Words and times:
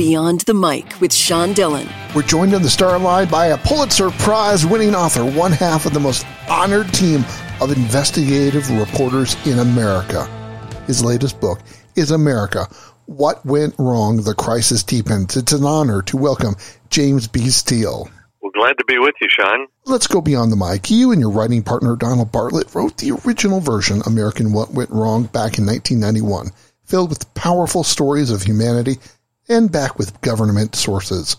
Beyond 0.00 0.40
the 0.40 0.54
Mic 0.54 0.98
with 1.02 1.12
Sean 1.12 1.52
Dillon. 1.52 1.86
We're 2.14 2.22
joined 2.22 2.54
on 2.54 2.62
the 2.62 2.70
star 2.70 2.98
line 2.98 3.28
by 3.28 3.48
a 3.48 3.58
Pulitzer 3.58 4.10
Prize 4.10 4.64
winning 4.64 4.94
author, 4.94 5.26
one 5.30 5.52
half 5.52 5.84
of 5.84 5.92
the 5.92 6.00
most 6.00 6.24
honored 6.48 6.90
team 6.94 7.22
of 7.60 7.70
investigative 7.70 8.70
reporters 8.70 9.36
in 9.46 9.58
America. 9.58 10.24
His 10.86 11.04
latest 11.04 11.38
book 11.38 11.60
is 11.96 12.12
America 12.12 12.66
What 13.04 13.44
Went 13.44 13.74
Wrong? 13.78 14.22
The 14.22 14.32
Crisis 14.32 14.82
Deepens. 14.82 15.36
It's 15.36 15.52
an 15.52 15.66
honor 15.66 16.00
to 16.00 16.16
welcome 16.16 16.54
James 16.88 17.28
B. 17.28 17.50
Steele. 17.50 18.08
Well, 18.40 18.52
glad 18.52 18.78
to 18.78 18.84
be 18.86 18.98
with 18.98 19.16
you, 19.20 19.28
Sean. 19.28 19.66
Let's 19.84 20.06
go 20.06 20.22
beyond 20.22 20.50
the 20.50 20.56
mic. 20.56 20.90
You 20.90 21.12
and 21.12 21.20
your 21.20 21.30
writing 21.30 21.62
partner, 21.62 21.94
Donald 21.94 22.32
Barlett, 22.32 22.74
wrote 22.74 22.96
the 22.96 23.20
original 23.26 23.60
version, 23.60 24.00
American 24.06 24.54
What 24.54 24.72
Went 24.72 24.88
Wrong, 24.88 25.24
back 25.24 25.58
in 25.58 25.66
1991, 25.66 26.52
filled 26.86 27.10
with 27.10 27.34
powerful 27.34 27.84
stories 27.84 28.30
of 28.30 28.44
humanity 28.44 28.96
and 29.50 29.70
back 29.70 29.98
with 29.98 30.14
government 30.22 30.78
sources. 30.78 31.36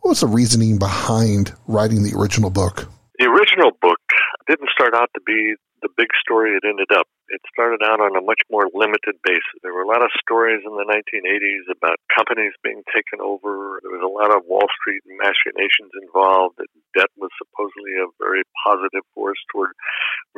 What 0.00 0.14
was 0.14 0.20
the 0.20 0.30
reasoning 0.30 0.78
behind 0.78 1.52
writing 1.66 2.06
the 2.06 2.14
original 2.14 2.50
book? 2.50 2.86
The 3.18 3.26
original 3.26 3.74
book 3.82 3.98
didn't 4.46 4.70
start 4.70 4.94
out 4.94 5.10
to 5.14 5.20
be 5.26 5.58
the 5.82 5.90
big 5.98 6.14
story 6.22 6.54
it 6.54 6.62
ended 6.62 6.94
up. 6.94 7.10
It 7.34 7.42
started 7.50 7.82
out 7.82 7.98
on 7.98 8.14
a 8.14 8.22
much 8.22 8.38
more 8.46 8.70
limited 8.70 9.18
basis. 9.26 9.58
There 9.62 9.74
were 9.74 9.82
a 9.82 9.90
lot 9.90 10.06
of 10.06 10.14
stories 10.22 10.62
in 10.62 10.70
the 10.78 10.86
1980s 10.86 11.66
about 11.74 11.98
companies 12.14 12.54
being 12.62 12.86
taken 12.94 13.18
over. 13.18 13.82
There 13.82 13.90
was 13.90 14.06
a 14.06 14.14
lot 14.14 14.30
of 14.30 14.46
Wall 14.46 14.70
Street 14.78 15.02
machinations 15.10 15.90
involved. 15.98 16.62
That 16.62 16.70
debt 16.94 17.10
was 17.18 17.34
supposedly 17.34 17.98
a 17.98 18.06
very 18.22 18.46
positive 18.62 19.02
force 19.14 19.42
toward 19.50 19.74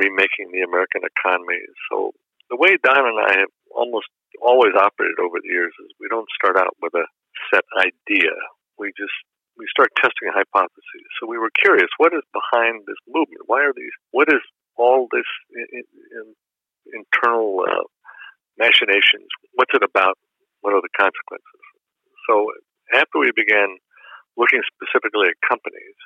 remaking 0.01 0.49
the 0.49 0.65
American 0.65 1.05
economy. 1.05 1.61
So 1.93 2.17
the 2.49 2.57
way 2.57 2.81
Don 2.81 3.05
and 3.05 3.21
I 3.21 3.45
have 3.45 3.53
almost 3.77 4.09
always 4.43 4.75
operated 4.75 5.21
over 5.21 5.39
the 5.39 5.53
years 5.53 5.73
is 5.85 5.91
we 6.01 6.09
don't 6.09 6.29
start 6.35 6.57
out 6.57 6.75
with 6.83 6.95
a 6.95 7.07
set 7.53 7.65
idea. 7.79 8.33
We 8.79 8.91
just 8.97 9.15
we 9.55 9.67
start 9.71 9.95
testing 10.03 10.35
hypotheses. 10.35 11.07
So 11.21 11.31
we 11.31 11.39
were 11.39 11.51
curious, 11.63 11.87
what 11.99 12.11
is 12.11 12.27
behind 12.35 12.83
this 12.91 12.99
movement? 13.07 13.47
Why 13.47 13.63
are 13.63 13.77
these? 13.77 13.95
What 14.11 14.27
is 14.27 14.43
all 14.77 15.07
this 15.11 15.27
in, 15.55 15.87
in, 16.11 16.27
internal 16.93 17.63
uh, 17.65 17.87
machinations. 18.59 19.31
What's 19.55 19.73
it 19.75 19.83
about? 19.83 20.19
What 20.61 20.75
are 20.75 20.83
the 20.83 20.93
consequences? 20.97 21.65
So 22.29 22.53
after 22.97 23.21
we 23.21 23.33
began 23.37 23.77
looking 24.37 24.63
specifically 24.69 25.29
at 25.31 25.39
companies 25.45 25.99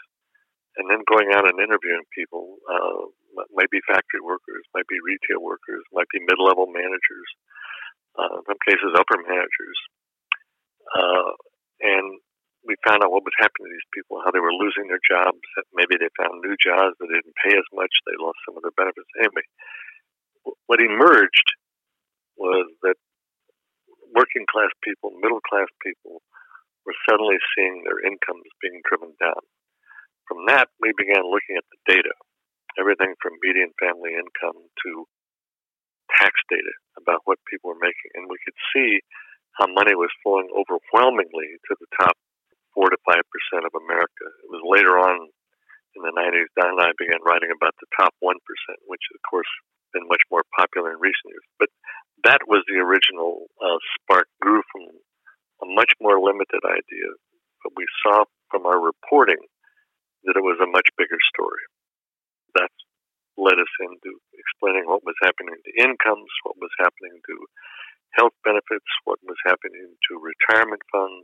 and 0.77 0.87
then 0.91 1.03
going 1.07 1.35
out 1.35 1.47
and 1.47 1.59
interviewing 1.59 2.07
people, 2.15 2.59
uh, 2.67 3.11
might 3.55 3.71
be 3.71 3.83
factory 3.87 4.23
workers, 4.23 4.67
might 4.75 4.87
be 4.87 4.99
retail 5.03 5.43
workers, 5.43 5.83
might 5.95 6.11
be 6.11 6.23
mid-level 6.23 6.67
managers, 6.71 7.29
uh, 8.19 8.35
in 8.35 8.43
some 8.45 8.63
cases 8.67 8.99
upper 8.99 9.19
managers, 9.23 9.79
uh, 10.93 11.33
and 11.81 12.19
we 12.67 12.75
found 12.85 13.01
out 13.01 13.15
what 13.15 13.25
was 13.25 13.39
happening 13.39 13.71
to 13.71 13.75
these 13.75 13.95
people, 13.95 14.21
how 14.21 14.35
they 14.35 14.43
were 14.43 14.53
losing 14.53 14.91
their 14.91 15.01
jobs. 15.01 15.41
Maybe 15.73 15.97
they 15.97 16.11
found 16.19 16.43
new 16.43 16.59
jobs 16.59 16.99
that 16.99 17.09
didn't 17.09 17.39
pay 17.41 17.55
as 17.55 17.69
much. 17.73 17.91
They 18.05 18.19
lost 18.19 18.43
some 18.45 18.59
of 18.59 18.63
their 18.67 18.75
benefits. 18.75 19.09
Anyway, 19.17 19.47
what 20.67 20.83
emerged 20.83 21.49
was 22.37 22.67
that 22.83 22.99
working 24.15 24.45
class 24.51 24.71
people, 24.83 25.15
middle 25.23 25.41
class 25.47 25.71
people, 25.81 26.21
were 26.85 26.97
suddenly 27.09 27.39
seeing 27.55 27.85
their 27.85 28.01
incomes 28.01 28.49
being 28.61 28.81
driven 28.89 29.15
down. 29.21 29.43
From 30.27 30.45
that, 30.49 30.69
we 30.81 30.93
began 30.97 31.25
looking 31.25 31.57
at 31.57 31.69
the 31.73 31.81
data, 31.89 32.13
everything 32.77 33.17
from 33.21 33.41
median 33.41 33.73
family 33.81 34.13
income 34.13 34.61
to 34.85 34.91
tax 36.17 36.33
data 36.49 36.75
about 36.97 37.23
what 37.25 37.43
people 37.51 37.71
were 37.73 37.85
making. 37.85 38.11
And 38.17 38.31
we 38.31 38.41
could 38.41 38.57
see 38.73 39.01
how 39.61 39.67
money 39.69 39.95
was 39.95 40.13
flowing 40.23 40.49
overwhelmingly 40.55 41.59
to 41.69 41.73
the 41.77 41.91
top 41.99 42.15
four 42.73 42.89
to 42.89 42.99
five 43.05 43.25
percent 43.29 43.67
of 43.67 43.75
America. 43.75 44.27
It 44.47 44.51
was 44.51 44.63
later 44.65 44.97
on 44.97 45.29
in 45.97 46.07
the 46.07 46.15
90s, 46.15 46.47
Don 46.55 46.79
and 46.79 46.83
I 46.85 46.95
began 46.95 47.19
writing 47.27 47.51
about 47.51 47.75
the 47.83 47.91
top 47.99 48.15
one 48.23 48.39
percent, 48.47 48.79
which 48.87 49.03
of 49.11 49.19
course 49.27 49.49
been 49.91 50.07
much 50.07 50.23
more 50.31 50.45
popular 50.55 50.95
in 50.95 51.01
recent 51.01 51.33
years. 51.33 51.49
But 51.59 51.73
that 52.23 52.45
was 52.47 52.63
the 52.69 52.79
original 52.79 53.49
uh, 53.59 53.81
spark. 53.99 54.29
Grew 54.41 54.63
from 54.71 54.85
a 55.65 55.67
much 55.75 55.91
more 55.99 56.21
limited 56.21 56.63
idea, 56.63 57.09
but 57.65 57.73
we 57.75 57.87
saw 58.05 58.25
from 58.53 58.67
our 58.67 58.79
reporting 58.79 59.43
that 60.25 60.37
it 60.37 60.45
was 60.45 60.61
a 60.63 60.71
much 60.71 60.87
bigger 60.97 61.19
story. 61.35 61.65
That 62.55 62.71
led 63.39 63.59
us 63.59 63.73
into 63.81 64.19
explaining 64.59 64.91
what 64.91 65.07
was 65.07 65.15
happening 65.23 65.55
to 65.55 65.71
incomes, 65.79 66.27
what 66.43 66.59
was 66.59 66.71
happening 66.83 67.15
to 67.15 67.35
health 68.19 68.35
benefits, 68.43 68.91
what 69.07 69.19
was 69.23 69.39
happening 69.47 69.87
to 70.11 70.19
retirement 70.19 70.83
funds, 70.91 71.23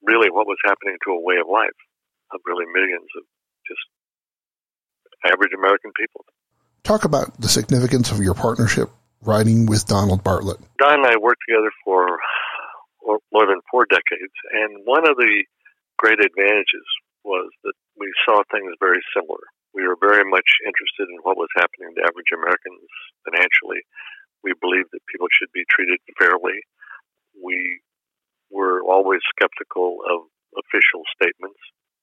really 0.00 0.32
what 0.32 0.48
was 0.48 0.56
happening 0.64 0.96
to 1.04 1.12
a 1.12 1.20
way 1.20 1.36
of 1.36 1.44
life 1.44 1.76
of 2.32 2.40
really 2.48 2.64
millions 2.72 3.08
of 3.20 3.24
just 3.68 3.84
average 5.28 5.52
American 5.52 5.92
people. 5.92 6.24
Talk 6.82 7.04
about 7.04 7.38
the 7.38 7.48
significance 7.48 8.10
of 8.10 8.18
your 8.18 8.34
partnership 8.34 8.88
writing 9.20 9.66
with 9.66 9.86
Donald 9.86 10.24
Barlett. 10.24 10.58
Don 10.78 11.04
and 11.04 11.06
I 11.06 11.20
worked 11.20 11.44
together 11.46 11.70
for 11.84 12.18
more 13.04 13.46
than 13.46 13.60
four 13.70 13.84
decades, 13.86 14.34
and 14.56 14.82
one 14.84 15.04
of 15.04 15.16
the 15.16 15.44
great 15.98 16.18
advantages 16.18 16.88
was 17.22 17.52
that 17.62 17.74
we 18.00 18.10
saw 18.24 18.42
things 18.50 18.72
very 18.80 18.98
similar. 19.14 19.44
We 19.72 19.88
were 19.88 19.96
very 19.96 20.24
much 20.28 20.46
interested 20.64 21.08
in 21.08 21.24
what 21.24 21.40
was 21.40 21.48
happening 21.56 21.96
to 21.96 22.04
average 22.04 22.32
Americans 22.32 22.84
financially. 23.24 23.80
We 24.44 24.52
believed 24.60 24.92
that 24.92 25.08
people 25.08 25.28
should 25.32 25.52
be 25.56 25.64
treated 25.72 25.98
fairly. 26.20 26.60
We 27.36 27.80
were 28.52 28.84
always 28.84 29.24
skeptical 29.32 30.04
of 30.04 30.28
official 30.60 31.00
statements, 31.16 31.60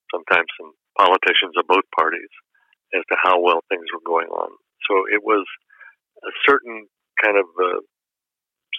sometimes 0.10 0.50
from 0.58 0.74
politicians 0.98 1.54
of 1.62 1.70
both 1.70 1.86
parties, 1.94 2.32
as 2.98 3.06
to 3.14 3.16
how 3.22 3.38
well 3.38 3.62
things 3.70 3.86
were 3.94 4.04
going 4.04 4.34
on. 4.34 4.50
So 4.90 5.06
it 5.14 5.22
was 5.22 5.46
a 6.26 6.34
certain 6.50 6.90
kind 7.22 7.38
of 7.38 7.46
uh, 7.54 7.86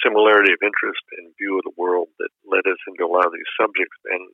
similarity 0.02 0.50
of 0.50 0.60
interest 0.64 1.04
and 1.20 1.30
view 1.38 1.60
of 1.60 1.64
the 1.64 1.78
world 1.78 2.10
that 2.18 2.32
led 2.42 2.66
us 2.66 2.80
into 2.90 3.06
a 3.06 3.12
lot 3.12 3.28
of 3.28 3.32
these 3.32 3.52
subjects. 3.54 3.96
And 4.10 4.24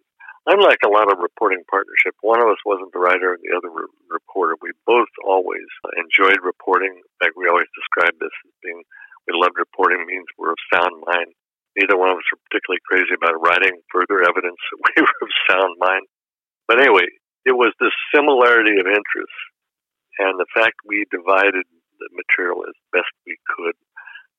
unlike 0.46 0.82
a 0.84 0.92
lot 0.92 1.10
of 1.10 1.18
reporting 1.18 1.62
partnership, 1.70 2.14
one 2.22 2.40
of 2.40 2.48
us 2.48 2.62
wasn't 2.64 2.92
the 2.92 3.02
writer 3.02 3.34
and 3.34 3.42
the 3.42 3.54
other 3.54 3.70
re- 3.70 3.90
reporter. 4.08 4.54
We 4.62 4.72
both 4.86 5.10
always 5.26 5.68
enjoyed 5.98 6.38
reporting. 6.42 6.94
In 6.94 7.16
fact, 7.18 7.34
we 7.36 7.50
always 7.50 7.70
describe 7.74 8.14
this 8.18 8.34
as 8.46 8.54
being 8.62 8.82
we 9.26 9.34
loved 9.34 9.58
reporting 9.58 10.06
means 10.06 10.26
we're 10.38 10.54
of 10.54 10.70
sound 10.70 11.02
mind 11.02 11.34
neither 11.76 11.94
one 11.94 12.10
of 12.10 12.16
us 12.16 12.28
were 12.32 12.40
particularly 12.48 12.80
crazy 12.88 13.12
about 13.12 13.36
writing 13.36 13.84
further 13.92 14.24
evidence 14.24 14.58
that 14.72 14.80
we 14.80 14.92
were 15.04 15.20
of 15.22 15.32
sound 15.46 15.76
mind. 15.78 16.08
But 16.66 16.80
anyway, 16.80 17.06
it 17.44 17.54
was 17.54 17.76
this 17.78 17.94
similarity 18.10 18.80
of 18.80 18.88
interests 18.88 19.42
and 20.18 20.40
the 20.40 20.48
fact 20.56 20.88
we 20.88 21.04
divided 21.12 21.68
the 22.00 22.08
material 22.16 22.64
as 22.64 22.74
best 22.90 23.12
we 23.28 23.36
could 23.44 23.76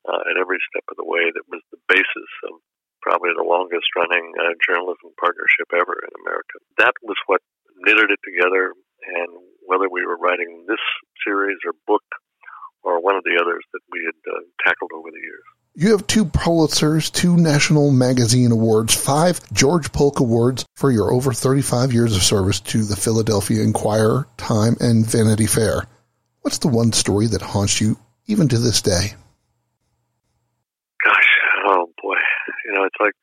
uh, 0.09 0.21
at 0.27 0.41
every 0.41 0.57
step 0.67 0.83
of 0.89 0.97
the 0.97 1.07
way 1.07 1.29
that 1.29 1.45
was 1.47 1.61
the 1.69 1.81
basis 1.87 2.31
of 2.49 2.57
probably 3.01 3.31
the 3.35 3.45
longest 3.45 3.87
running 3.95 4.33
uh, 4.39 4.53
journalism 4.65 5.13
partnership 5.19 5.69
ever 5.73 5.95
in 6.03 6.13
America. 6.25 6.57
That 6.77 6.93
was 7.03 7.17
what 7.27 7.41
knitted 7.77 8.11
it 8.11 8.19
together, 8.23 8.73
and 8.73 9.31
whether 9.65 9.89
we 9.89 10.05
were 10.05 10.17
writing 10.17 10.65
this 10.67 10.81
series 11.25 11.57
or 11.65 11.73
book 11.85 12.03
or 12.83 13.01
one 13.01 13.15
of 13.15 13.23
the 13.23 13.37
others 13.41 13.63
that 13.73 13.81
we 13.91 13.99
had 14.05 14.15
uh, 14.31 14.39
tackled 14.65 14.91
over 14.95 15.11
the 15.11 15.19
years. 15.19 15.43
You 15.75 15.91
have 15.91 16.07
two 16.07 16.25
Pulitzers, 16.25 17.11
two 17.11 17.37
National 17.37 17.91
Magazine 17.91 18.51
Awards, 18.51 18.95
five 18.95 19.41
George 19.53 19.91
Polk 19.91 20.19
Awards 20.19 20.65
for 20.75 20.89
your 20.89 21.13
over 21.13 21.33
35 21.33 21.93
years 21.93 22.15
of 22.15 22.23
service 22.23 22.59
to 22.61 22.83
the 22.83 22.95
Philadelphia 22.95 23.61
Inquirer, 23.61 24.27
Time, 24.37 24.75
and 24.79 25.05
Vanity 25.05 25.45
Fair. 25.45 25.85
What's 26.41 26.57
the 26.59 26.67
one 26.67 26.93
story 26.93 27.27
that 27.27 27.43
haunts 27.43 27.79
you 27.79 27.97
even 28.25 28.47
to 28.47 28.57
this 28.57 28.81
day? 28.81 29.13
Gosh, 31.05 31.29
oh 31.67 31.85
boy. 32.01 32.15
You 32.67 32.75
know, 32.75 32.83
it's 32.83 32.99
like 32.99 33.15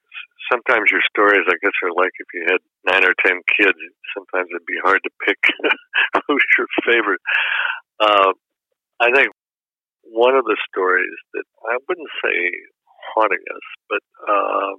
sometimes 0.48 0.88
your 0.88 1.04
stories, 1.04 1.44
I 1.44 1.60
guess, 1.60 1.76
are 1.84 1.92
like 1.92 2.16
if 2.16 2.28
you 2.32 2.48
had 2.48 2.64
nine 2.88 3.04
or 3.04 3.12
ten 3.20 3.44
kids, 3.52 3.76
sometimes 4.16 4.48
it'd 4.48 4.64
be 4.64 4.80
hard 4.80 5.04
to 5.04 5.12
pick 5.28 5.38
who's 6.26 6.48
your 6.56 6.68
favorite. 6.88 7.20
Uh, 8.00 8.32
I 9.04 9.12
think 9.12 9.28
one 10.08 10.34
of 10.36 10.44
the 10.44 10.56
stories 10.68 11.16
that 11.36 11.44
I 11.68 11.76
wouldn't 11.88 12.12
say 12.24 12.36
haunting 13.14 13.44
us, 13.52 13.66
but 13.92 14.02
um, 14.24 14.76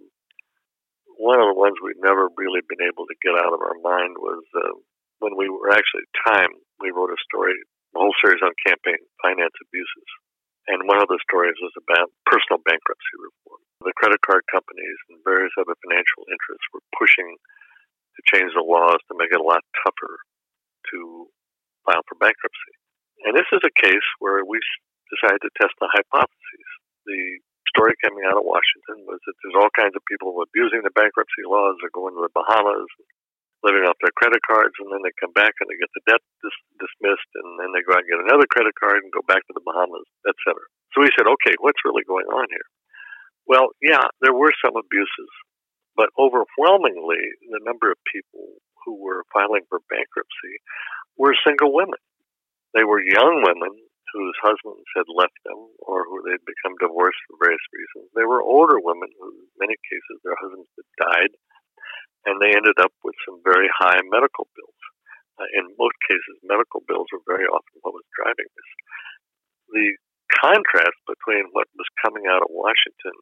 one 1.17 1.39
of 1.39 1.47
the 1.47 1.59
ones 1.59 1.77
we've 1.79 2.01
never 2.01 2.29
really 2.37 2.61
been 2.67 2.83
able 2.83 3.05
to 3.07 3.21
get 3.23 3.37
out 3.37 3.53
of 3.53 3.61
our 3.61 3.77
mind 3.81 4.17
was 4.17 4.43
uh, 4.57 4.75
when 5.19 5.37
we 5.37 5.49
were 5.49 5.71
actually 5.71 6.05
Time. 6.27 6.51
We 6.81 6.91
wrote 6.91 7.13
a 7.13 7.21
story, 7.23 7.55
a 7.95 7.99
whole 7.99 8.13
series 8.19 8.41
on 8.43 8.51
campaign 8.65 8.99
finance 9.21 9.55
abuses, 9.61 10.09
and 10.67 10.89
one 10.89 11.01
of 11.01 11.09
the 11.09 11.21
stories 11.21 11.57
was 11.61 11.73
about 11.77 12.09
personal 12.25 12.61
bankruptcy 12.65 13.15
reform. 13.21 13.61
The 13.85 13.93
credit 13.93 14.21
card 14.25 14.41
companies 14.49 14.97
and 15.09 15.21
various 15.21 15.53
other 15.61 15.77
financial 15.85 16.25
interests 16.25 16.65
were 16.73 16.81
pushing 16.97 17.37
to 18.17 18.21
change 18.25 18.49
the 18.55 18.65
laws 18.65 18.97
to 19.11 19.13
make 19.13 19.29
it 19.29 19.41
a 19.41 19.45
lot 19.45 19.61
tougher 19.85 20.17
to 20.89 21.29
file 21.85 22.01
for 22.09 22.17
bankruptcy. 22.17 22.73
And 23.27 23.37
this 23.37 23.49
is 23.53 23.61
a 23.61 23.77
case 23.77 24.07
where 24.17 24.41
we 24.41 24.57
decided 25.13 25.41
to 25.45 25.53
test 25.61 25.77
the 25.77 25.91
hypotheses. 25.93 26.69
The 27.05 27.21
story 27.69 27.93
coming 28.01 28.25
out 28.25 28.39
of 28.39 28.47
Washington 28.47 29.05
was 29.05 29.21
that 29.27 29.35
there's 29.43 29.59
all 29.59 29.69
kinds 29.77 29.93
of 29.93 30.01
people 30.09 30.33
abusing 30.41 30.81
the 30.81 30.95
bankruptcy 30.95 31.45
laws. 31.45 31.77
They're 31.77 31.93
going 31.93 32.17
to 32.17 32.25
the 32.25 32.33
Bahamas, 32.33 32.89
living 33.65 33.83
off 33.89 33.97
their 33.99 34.13
credit 34.13 34.45
cards, 34.45 34.77
and 34.77 34.93
then 34.93 35.01
they 35.01 35.11
come 35.17 35.33
back 35.33 35.57
and 35.57 35.67
they 35.67 35.81
get 35.81 35.89
the 35.97 36.05
debt 36.05 36.21
dis- 36.45 36.69
dismissed, 36.77 37.31
and 37.41 37.57
then 37.57 37.73
they 37.73 37.81
go 37.81 37.97
out 37.97 38.05
and 38.05 38.11
get 38.13 38.21
another 38.21 38.45
credit 38.53 38.77
card 38.77 39.01
and 39.01 39.09
go 39.09 39.25
back 39.25 39.41
to 39.49 39.55
the 39.57 39.65
Bahamas, 39.65 40.05
etc. 40.29 40.53
So 40.93 41.01
we 41.01 41.09
said, 41.17 41.25
okay, 41.25 41.57
what's 41.59 41.81
really 41.81 42.05
going 42.05 42.29
on 42.29 42.45
here? 42.53 42.69
Well, 43.49 43.73
yeah, 43.81 44.05
there 44.21 44.37
were 44.37 44.53
some 44.61 44.77
abuses, 44.77 45.31
but 45.97 46.13
overwhelmingly, 46.17 47.25
the 47.49 47.65
number 47.65 47.89
of 47.89 47.97
people 48.09 48.61
who 48.85 49.01
were 49.01 49.25
filing 49.33 49.65
for 49.69 49.81
bankruptcy 49.89 50.61
were 51.17 51.33
single 51.41 51.73
women. 51.73 52.01
They 52.77 52.85
were 52.85 53.01
young 53.01 53.41
women 53.41 53.73
whose 54.15 54.37
husbands 54.39 54.87
had 54.95 55.09
left 55.11 55.35
them 55.43 55.59
or 55.83 56.07
who 56.07 56.23
they'd 56.23 56.43
become 56.47 56.79
divorced 56.79 57.19
for 57.27 57.35
various 57.43 57.65
reasons. 57.73 58.07
They 58.15 58.23
were 58.23 58.45
older 58.45 58.79
women 58.79 59.11
who, 59.19 59.27
in 59.27 59.59
many 59.59 59.75
cases, 59.91 60.23
their 60.23 60.39
husbands 60.39 60.71
had 60.79 60.89
died, 60.99 61.31
and 62.25 62.41
they 62.41 62.53
ended 62.53 62.77
up 62.81 62.93
with 63.05 63.15
some 63.25 63.41
very 63.45 63.69
high 63.69 64.01
medical 64.09 64.49
bills. 64.57 64.81
Uh, 65.37 65.49
in 65.59 65.67
most 65.77 65.97
cases, 66.07 66.35
medical 66.47 66.81
bills 66.87 67.07
were 67.11 67.23
very 67.27 67.45
often 67.45 67.75
what 67.83 67.93
was 67.93 68.07
driving 68.15 68.47
this. 68.49 68.71
The 69.73 69.87
contrast 70.31 70.97
between 71.05 71.51
what 71.53 71.69
was 71.75 71.89
coming 72.01 72.25
out 72.25 72.41
of 72.41 72.49
Washington 72.49 73.15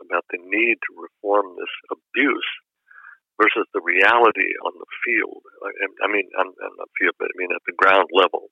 about 0.00 0.24
the 0.30 0.38
need 0.38 0.78
to 0.78 0.92
reform 0.94 1.58
this 1.58 1.74
abuse 1.90 2.50
versus 3.36 3.66
the 3.74 3.82
reality 3.82 4.50
on 4.66 4.74
the 4.78 4.90
field. 5.02 5.42
I 6.02 6.06
mean, 6.10 6.26
on, 6.38 6.46
on 6.50 6.74
the 6.78 6.90
field, 6.98 7.18
but 7.18 7.30
I 7.30 7.36
mean 7.38 7.50
at 7.54 7.62
the 7.66 7.74
ground 7.74 8.10
level 8.14 8.50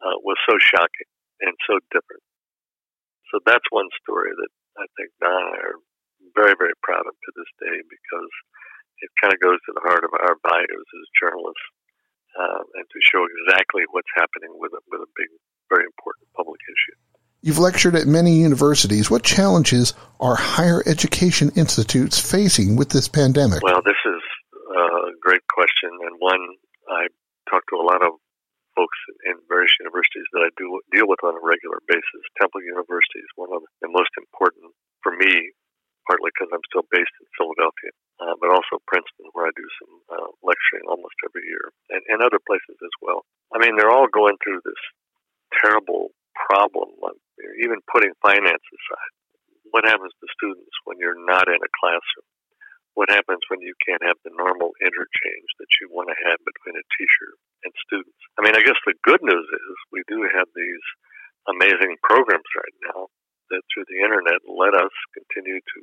uh, 0.00 0.16
was 0.24 0.36
so 0.48 0.56
shocking 0.60 1.10
and 1.40 1.56
so 1.68 1.80
different. 1.92 2.24
So 3.32 3.40
that's 3.44 3.64
one 3.70 3.88
story 4.00 4.32
that 4.32 4.52
I 4.80 4.86
think 4.96 5.12
Don 5.20 5.32
and 5.32 5.56
I 5.56 5.60
are 5.72 5.80
very, 6.36 6.54
very 6.56 6.76
proud 6.82 7.04
of 7.04 7.14
to 7.14 7.30
this 7.36 7.50
day 7.60 7.76
because 7.88 8.32
it 9.00 9.10
kind 9.20 9.32
of 9.32 9.40
goes 9.40 9.58
to 9.66 9.72
the 9.74 9.82
heart 9.82 10.04
of 10.04 10.12
our 10.14 10.36
values 10.46 10.86
as 10.94 11.04
journalists 11.18 11.66
uh, 12.38 12.62
and 12.78 12.84
to 12.90 12.98
show 13.02 13.22
exactly 13.24 13.82
what's 13.90 14.10
happening 14.14 14.50
with 14.58 14.72
a, 14.72 14.80
with 14.90 15.02
a 15.02 15.10
big, 15.16 15.28
very 15.70 15.84
important 15.84 16.26
public 16.36 16.60
issue. 16.66 16.96
You've 17.44 17.60
lectured 17.60 17.94
at 17.94 18.06
many 18.06 18.40
universities. 18.40 19.10
What 19.10 19.22
challenges 19.22 19.92
are 20.18 20.34
higher 20.34 20.82
education 20.86 21.52
institutes 21.56 22.16
facing 22.16 22.76
with 22.76 22.88
this 22.88 23.06
pandemic? 23.06 23.62
Well, 23.62 23.84
this 23.84 24.00
is 24.00 24.22
a 24.74 25.12
great 25.20 25.44
question, 25.52 25.92
and 25.92 26.16
one 26.18 26.40
I 26.88 27.06
talk 27.50 27.62
to 27.68 27.76
a 27.76 27.84
lot 27.84 28.00
of 28.00 28.16
folks 28.74 28.98
in 29.28 29.38
various 29.46 29.70
universities 29.78 30.26
that 30.32 30.42
I 30.42 30.50
do 30.58 30.80
deal 30.90 31.06
with 31.06 31.22
on 31.22 31.36
a 31.36 31.44
regular 31.44 31.78
basis. 31.86 32.22
Temple 32.40 32.64
University 32.64 33.22
is 33.22 33.30
one 33.36 33.52
of 33.54 33.62
the 33.80 33.88
most 33.88 34.10
important 34.18 34.74
for 35.02 35.14
me, 35.14 35.52
partly 36.08 36.30
because 36.32 36.52
I'm 36.52 36.64
still 36.68 36.86
based 36.92 37.14
in 37.20 37.26
Philadelphia, 37.36 37.92
uh, 38.20 38.34
but 38.38 38.52
also 38.52 38.80
Princeton, 38.88 39.32
where 39.32 39.48
I 39.48 39.54
do 39.56 39.68
some 39.80 39.94
uh, 40.12 40.30
lecturing 40.44 40.86
almost 40.88 41.16
every 41.24 41.44
year, 41.48 41.72
and, 41.90 42.02
and 42.10 42.18
other 42.20 42.40
places 42.42 42.76
as 42.78 42.94
well. 43.00 43.24
I 43.52 43.60
mean, 43.60 43.76
they're 43.76 43.92
all 43.92 44.10
going 44.10 44.36
through 44.40 44.62
this 44.64 44.82
terrible 45.60 46.12
problem, 46.34 46.94
even 47.62 47.78
putting 47.88 48.12
finance 48.20 48.64
aside. 48.64 49.12
What 49.70 49.86
happens 49.86 50.14
to 50.18 50.26
students 50.34 50.74
when 50.86 50.98
you're 50.98 51.18
not 51.18 51.48
in 51.50 51.58
a 51.58 51.70
classroom? 51.80 52.28
what 52.94 53.10
happens 53.10 53.42
when 53.50 53.60
you 53.60 53.74
can't 53.82 54.02
have 54.06 54.18
the 54.22 54.34
normal 54.34 54.70
interchange 54.78 55.50
that 55.58 55.70
you 55.82 55.90
want 55.90 56.08
to 56.10 56.18
have 56.30 56.38
between 56.46 56.78
a 56.78 56.90
teacher 56.94 57.30
and 57.66 57.70
students. 57.82 58.22
I 58.38 58.46
mean, 58.46 58.54
I 58.54 58.62
guess 58.62 58.78
the 58.86 58.94
good 59.02 59.22
news 59.22 59.46
is 59.50 59.74
we 59.90 60.06
do 60.06 60.22
have 60.30 60.46
these 60.54 60.86
amazing 61.50 61.98
programs 62.06 62.46
right 62.54 62.78
now 62.94 63.10
that 63.50 63.62
through 63.68 63.86
the 63.88 64.00
internet 64.00 64.40
let 64.46 64.74
us 64.74 64.94
continue 65.12 65.60
to 65.60 65.82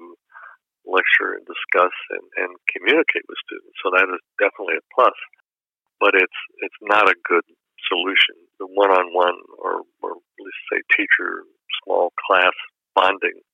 lecture 0.86 1.38
and 1.38 1.46
discuss 1.46 1.94
and, 2.10 2.26
and 2.42 2.52
communicate 2.74 3.26
with 3.30 3.38
students. 3.46 3.78
So 3.86 3.94
that 3.94 4.10
is 4.10 4.22
definitely 4.42 4.82
a 4.82 4.86
plus. 4.94 5.16
But 6.02 6.18
it's 6.18 6.42
it's 6.66 6.82
not 6.82 7.06
a 7.06 7.22
good 7.30 7.46
solution. 7.86 8.34
The 8.58 8.66
one 8.66 8.90
on 8.90 9.14
one 9.14 9.38
or 9.62 9.86
or 10.02 10.18
let's 10.18 10.64
say 10.74 10.82
teacher 10.98 11.46
small 11.86 12.10
class 12.18 12.54
bonding 12.98 13.46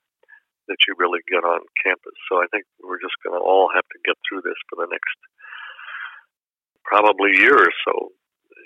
that 0.67 0.79
you 0.87 0.95
really 0.99 1.23
get 1.27 1.43
on 1.43 1.63
campus. 1.83 2.15
So 2.27 2.43
I 2.43 2.47
think 2.51 2.67
we're 2.83 3.03
just 3.03 3.15
going 3.23 3.35
to 3.35 3.43
all 3.43 3.71
have 3.71 3.87
to 3.87 3.99
get 4.03 4.19
through 4.27 4.43
this 4.43 4.59
for 4.67 4.83
the 4.83 4.91
next 4.91 5.19
probably 6.83 7.39
year 7.39 7.55
or 7.55 7.73
so. 7.87 8.11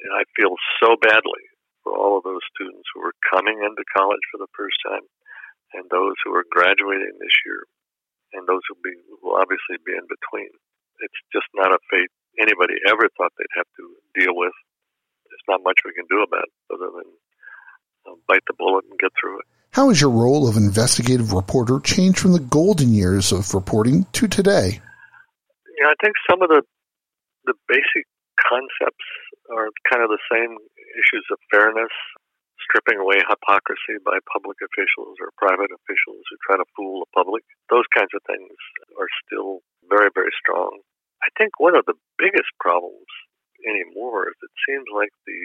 And 0.01 0.13
I 0.17 0.25
feel 0.33 0.57
so 0.81 0.97
badly 0.97 1.45
for 1.85 1.93
all 1.93 2.17
of 2.17 2.25
those 2.25 2.41
students 2.53 2.89
who 2.93 3.05
are 3.05 3.13
coming 3.29 3.61
into 3.61 3.85
college 3.93 4.21
for 4.33 4.41
the 4.41 4.49
first 4.57 4.77
time 4.81 5.05
and 5.73 5.87
those 5.89 6.15
who 6.23 6.33
are 6.35 6.45
graduating 6.51 7.15
this 7.19 7.37
year 7.45 7.63
and 8.33 8.47
those 8.47 8.63
who 8.67 8.75
be, 8.83 8.95
will 9.21 9.35
obviously 9.35 9.79
be 9.85 9.95
in 9.95 10.07
between. 10.07 10.51
It's 11.03 11.21
just 11.33 11.47
not 11.53 11.71
a 11.71 11.79
fate 11.89 12.11
anybody 12.39 12.75
ever 12.87 13.09
thought 13.17 13.31
they'd 13.37 13.57
have 13.57 13.67
to 13.79 13.85
deal 14.15 14.35
with. 14.35 14.55
There's 15.27 15.47
not 15.47 15.63
much 15.63 15.79
we 15.83 15.93
can 15.93 16.07
do 16.07 16.23
about 16.23 16.47
it 16.47 16.55
other 16.71 16.91
than 16.91 17.07
uh, 18.07 18.15
bite 18.27 18.43
the 18.47 18.55
bullet 18.57 18.85
and 18.89 18.99
get 18.99 19.11
through 19.19 19.39
it. 19.39 19.45
How 19.71 19.87
has 19.87 20.01
your 20.01 20.11
role 20.11 20.47
of 20.47 20.57
investigative 20.57 21.31
reporter 21.31 21.79
changed 21.79 22.19
from 22.19 22.33
the 22.33 22.43
golden 22.43 22.93
years 22.93 23.31
of 23.31 23.53
reporting 23.53 24.05
to 24.13 24.27
today? 24.27 24.81
Yeah, 25.79 25.87
I 25.87 25.95
think 26.03 26.15
some 26.29 26.41
of 26.41 26.49
the 26.49 26.61
the 27.45 27.55
basic 27.67 28.05
concepts 28.37 29.07
are 29.49 29.69
kind 29.89 30.03
of 30.03 30.09
the 30.09 30.21
same 30.29 30.57
issues 30.93 31.25
of 31.31 31.39
fairness, 31.49 31.89
stripping 32.71 33.03
away 33.03 33.19
hypocrisy 33.27 33.99
by 33.99 34.15
public 34.31 34.55
officials 34.63 35.19
or 35.19 35.35
private 35.35 35.75
officials 35.75 36.23
who 36.31 36.39
try 36.47 36.55
to 36.55 36.63
fool 36.71 37.03
the 37.03 37.11
public. 37.11 37.43
Those 37.67 37.83
kinds 37.91 38.15
of 38.15 38.23
things 38.23 38.55
are 38.95 39.11
still 39.27 39.59
very, 39.91 40.07
very 40.15 40.31
strong. 40.39 40.79
I 41.19 41.27
think 41.35 41.59
one 41.59 41.75
of 41.75 41.83
the 41.83 41.99
biggest 42.15 42.47
problems 42.63 43.11
anymore 43.67 44.31
is 44.31 44.39
it 44.39 44.55
seems 44.63 44.87
like 44.95 45.11
the 45.27 45.43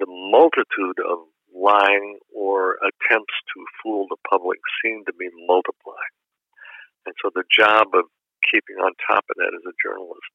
the 0.00 0.10
multitude 0.10 0.98
of 1.06 1.22
lying 1.54 2.18
or 2.34 2.74
attempts 2.82 3.36
to 3.54 3.58
fool 3.78 4.10
the 4.10 4.18
public 4.26 4.58
seem 4.82 5.04
to 5.06 5.14
be 5.14 5.30
multiplying. 5.46 6.16
And 7.06 7.14
so 7.22 7.30
the 7.30 7.46
job 7.46 7.94
of 7.94 8.10
keeping 8.50 8.82
on 8.82 8.90
top 9.06 9.22
of 9.30 9.36
that 9.38 9.54
as 9.54 9.62
a 9.62 9.78
journalist 9.78 10.34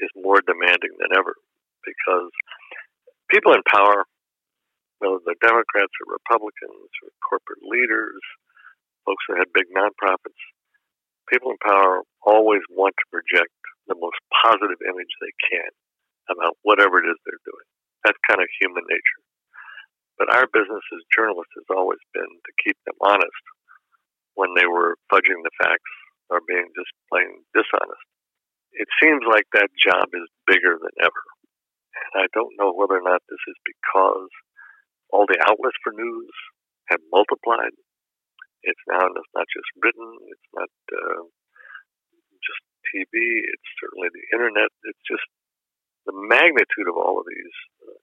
is 0.00 0.08
more 0.16 0.40
demanding 0.40 0.96
than 0.96 1.12
ever 1.12 1.36
because 1.84 2.32
people 3.28 3.52
in 3.52 3.60
power, 3.68 4.08
whether 5.02 5.18
they're 5.26 5.42
Democrats 5.42 5.92
or 5.98 6.14
Republicans 6.14 6.90
or 7.02 7.10
corporate 7.26 7.66
leaders, 7.66 8.22
folks 9.02 9.26
that 9.28 9.42
have 9.42 9.50
big 9.58 9.66
nonprofits, 9.74 10.38
people 11.26 11.50
in 11.50 11.58
power 11.62 12.06
always 12.22 12.62
want 12.70 12.94
to 12.98 13.10
project 13.10 13.52
the 13.90 13.98
most 13.98 14.18
positive 14.46 14.78
image 14.86 15.10
they 15.18 15.34
can 15.50 15.70
about 16.30 16.54
whatever 16.62 17.02
it 17.02 17.10
is 17.10 17.18
they're 17.26 17.42
doing. 17.46 17.68
That's 18.06 18.18
kind 18.30 18.38
of 18.40 18.48
human 18.62 18.86
nature. 18.86 19.22
But 20.18 20.30
our 20.30 20.46
business 20.46 20.86
as 20.94 21.02
journalists 21.10 21.54
has 21.58 21.66
always 21.74 22.02
been 22.14 22.30
to 22.30 22.52
keep 22.62 22.78
them 22.86 22.98
honest 23.02 23.44
when 24.34 24.54
they 24.54 24.66
were 24.66 24.96
fudging 25.10 25.42
the 25.42 25.54
facts 25.58 25.92
or 26.30 26.40
being 26.46 26.70
just 26.78 26.92
plain 27.10 27.42
dishonest. 27.52 28.06
It 28.72 28.88
seems 29.02 29.20
like 29.28 29.44
that 29.52 29.68
job 29.76 30.08
is 30.14 30.28
bigger 30.46 30.78
than 30.80 30.94
ever. 31.02 31.24
And 31.92 32.24
I 32.24 32.26
don't 32.32 32.56
know 32.56 32.72
whether 32.72 32.96
or 32.96 33.04
not 33.04 33.20
this 33.28 33.42
is 33.48 33.58
because 33.66 34.30
all 35.12 35.28
the 35.28 35.40
outlets 35.44 35.78
for 35.84 35.92
news 35.92 36.32
have 36.88 37.00
multiplied. 37.12 37.76
It's 38.64 38.84
now 38.88 39.04
it's 39.04 39.34
not 39.36 39.46
just 39.52 39.68
written, 39.78 40.08
it's 40.32 40.50
not 40.56 40.72
uh, 40.90 41.22
just 42.40 42.62
TV, 42.90 43.14
it's 43.46 43.70
certainly 43.78 44.08
the 44.10 44.26
internet. 44.34 44.70
It's 44.88 45.04
just 45.06 45.26
the 46.08 46.16
magnitude 46.16 46.88
of 46.90 46.98
all 46.98 47.20
of 47.20 47.26
these 47.28 47.56
uh, 47.86 48.00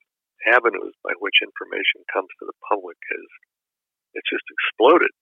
avenues 0.56 0.96
by 1.04 1.12
which 1.20 1.44
information 1.44 2.06
comes 2.08 2.32
to 2.40 2.48
the 2.48 2.56
public 2.68 2.96
has 3.12 3.28
it's 4.14 4.30
just 4.30 4.46
exploded. 4.50 5.12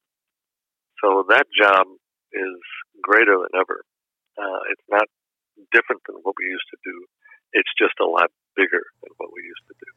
So 1.05 1.25
that 1.29 1.47
job 1.53 1.87
is 2.33 2.59
greater 3.03 3.37
than 3.37 3.53
ever. 3.55 3.85
Uh, 4.39 4.61
it's 4.73 4.89
not 4.89 5.07
different 5.75 6.03
than 6.07 6.17
what 6.23 6.35
we 6.39 6.49
used 6.49 6.69
to 6.73 6.81
do. 6.85 6.97
It's 7.53 7.73
just 7.79 7.97
a 8.01 8.09
lot 8.09 8.31
bigger 8.57 8.83
than 9.03 9.13
what 9.19 9.31
we 9.35 9.43
used 9.45 9.67
to 9.69 9.77
do. 9.77 9.91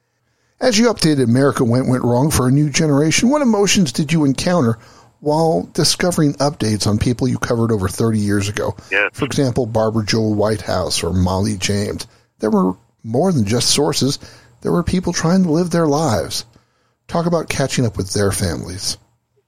As 0.61 0.77
you 0.77 0.87
updated 0.93 1.23
America 1.23 1.63
Went 1.63 1.87
Went 1.87 2.03
Wrong 2.03 2.29
for 2.29 2.47
a 2.47 2.51
new 2.51 2.69
generation, 2.69 3.29
what 3.29 3.41
emotions 3.41 3.91
did 3.91 4.13
you 4.13 4.25
encounter 4.25 4.77
while 5.19 5.63
discovering 5.73 6.33
updates 6.33 6.85
on 6.87 6.97
people 6.97 7.27
you 7.27 7.37
covered 7.37 7.71
over 7.71 7.87
30 7.87 8.19
years 8.19 8.47
ago? 8.47 8.75
Yes. 8.91 9.09
For 9.13 9.25
example, 9.25 9.65
Barbara 9.65 10.05
Joe 10.05 10.29
Whitehouse 10.29 11.03
or 11.03 11.13
Molly 11.13 11.57
James. 11.57 12.05
There 12.39 12.51
were 12.51 12.73
more 13.03 13.31
than 13.31 13.45
just 13.45 13.69
sources 13.69 14.19
there 14.61 14.71
were 14.71 14.83
people 14.83 15.11
trying 15.11 15.43
to 15.43 15.51
live 15.51 15.71
their 15.71 15.87
lives. 15.87 16.45
Talk 17.07 17.25
about 17.25 17.49
catching 17.49 17.85
up 17.85 17.97
with 17.97 18.13
their 18.13 18.31
families. 18.31 18.97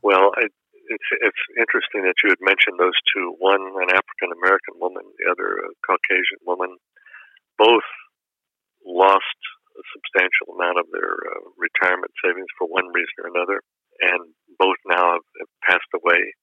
Well, 0.01 0.33
I, 0.35 0.49
it's 0.89 1.09
it's 1.21 1.43
interesting 1.57 2.03
that 2.03 2.17
you 2.23 2.29
had 2.29 2.41
mentioned 2.41 2.77
those 2.77 2.97
two. 3.13 3.35
One, 3.37 3.61
an 3.61 3.93
African 3.93 4.33
American 4.33 4.81
woman, 4.81 5.03
the 5.17 5.31
other, 5.31 5.61
a 5.61 5.69
Caucasian 5.85 6.41
woman. 6.45 6.75
Both 7.57 7.85
lost 8.85 9.37
a 9.77 9.83
substantial 9.93 10.57
amount 10.57 10.81
of 10.81 10.89
their 10.91 11.13
uh, 11.13 11.49
retirement 11.57 12.11
savings 12.23 12.49
for 12.57 12.67
one 12.71 12.87
reason 12.95 13.15
or 13.23 13.29
another. 13.35 13.59
and 14.01 14.33
both 14.59 14.79
now 14.87 15.17
have, 15.19 15.27
have 15.39 15.53
passed 15.67 15.91
away, 15.95 16.33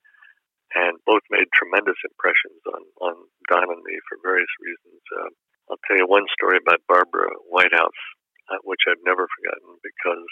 and 0.77 0.99
both 1.07 1.23
made 1.31 1.49
tremendous 1.55 1.99
impressions 2.07 2.61
on 2.71 2.83
on 3.03 3.15
Don 3.51 3.69
and 3.71 3.83
me 3.85 3.97
for 4.09 4.23
various 4.23 4.51
reasons. 4.63 5.03
Uh, 5.15 5.31
I'll 5.71 5.83
tell 5.89 5.99
you 5.99 6.07
one 6.09 6.27
story 6.35 6.59
about 6.61 6.83
Barbara 6.89 7.31
Whitehouse, 7.51 8.03
uh, 8.51 8.61
which 8.67 8.83
I've 8.89 9.03
never 9.07 9.27
forgotten 9.27 9.79
because 9.83 10.29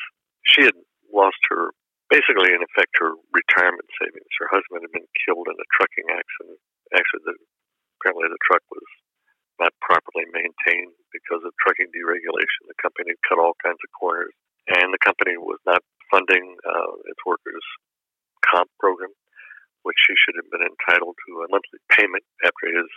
she 0.47 0.62
had 0.67 0.76
lost 1.12 1.40
her 1.50 1.73
basically 2.11 2.52
in 2.55 2.62
effect 2.62 2.93
her 3.02 3.14
retirement 3.35 3.88
savings. 4.00 4.33
Her 4.40 4.50
husband 4.52 4.85
had 4.85 4.95
been 4.95 5.11
killed 5.26 5.49
in 5.50 5.57
a 5.59 5.69
trucking 5.76 6.09
accident. 6.12 6.61
Actually, 6.97 7.25
the, 7.28 7.37
apparently 8.00 8.28
the 8.33 8.43
truck 8.49 8.64
was 8.73 8.88
not 9.61 9.75
properly 9.85 10.26
maintained 10.33 10.95
because 11.12 11.43
of 11.45 11.52
trucking 11.62 11.90
deregulation. 11.95 12.69
The 12.71 12.78
company 12.83 13.12
had 13.14 13.26
cut 13.28 13.43
all 13.43 13.57
kinds 13.62 13.81
of 13.83 13.90
corners, 13.97 14.35
and 14.69 14.93
the 14.93 15.01
company 15.01 15.37
was 15.41 15.61
not 15.65 15.81
funding 16.13 16.57
uh, 16.65 16.93
its 17.09 17.21
workers' 17.25 17.65
comp 18.45 18.69
program, 18.81 19.13
which 19.85 19.99
she 20.05 20.15
should 20.17 20.37
have 20.37 20.51
been 20.53 20.65
entitled 20.65 21.17
to 21.17 21.31
a 21.45 21.51
monthly 21.53 21.81
payment 21.93 22.25
after 22.45 22.67
his 22.69 22.89